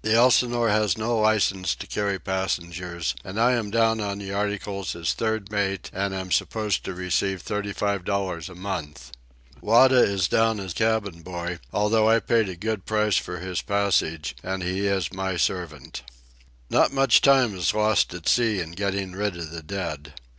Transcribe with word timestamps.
The 0.00 0.14
Elsinore 0.14 0.70
has 0.70 0.96
no 0.96 1.18
licence 1.18 1.74
to 1.74 1.86
carry 1.86 2.18
passengers, 2.18 3.14
and 3.22 3.38
I 3.38 3.52
am 3.52 3.70
down 3.70 4.00
on 4.00 4.16
the 4.16 4.32
articles 4.32 4.96
as 4.96 5.12
third 5.12 5.52
mate 5.52 5.90
and 5.92 6.14
am 6.14 6.32
supposed 6.32 6.86
to 6.86 6.94
receive 6.94 7.42
thirty 7.42 7.74
five 7.74 8.02
dollars 8.02 8.48
a 8.48 8.54
month. 8.54 9.12
Wada 9.60 9.98
is 9.98 10.26
down 10.26 10.58
as 10.58 10.72
cabin 10.72 11.20
boy, 11.20 11.58
although 11.70 12.08
I 12.08 12.20
paid 12.20 12.48
a 12.48 12.56
good 12.56 12.86
price 12.86 13.18
for 13.18 13.40
his 13.40 13.60
passage 13.60 14.34
and 14.42 14.62
he 14.62 14.86
is 14.86 15.12
my 15.12 15.36
servant. 15.36 16.00
Not 16.70 16.90
much 16.90 17.20
time 17.20 17.54
is 17.54 17.74
lost 17.74 18.14
at 18.14 18.26
sea 18.26 18.60
in 18.60 18.70
getting 18.72 19.12
rid 19.12 19.36
of 19.36 19.50
the 19.50 19.62
dead. 19.62 20.14